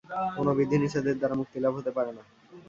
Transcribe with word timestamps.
কোন 0.35 0.47
বিধি-নিষেধের 0.57 1.15
দ্বারা 1.17 1.35
মুক্তিলাভ 1.39 1.73
হতে 1.77 1.91
পারে 1.97 2.11
না। 2.13 2.23